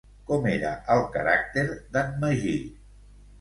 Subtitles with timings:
[0.27, 1.67] Com era el caràcter
[1.99, 2.57] d'en Magí?